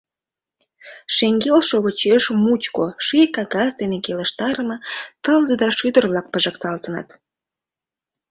[1.15, 4.77] Шеҥгел шовычеш, мучко, ший кагаз дене келыштарыме
[5.23, 7.07] тылзе да шӱдыр-влак пижыкталтыныт.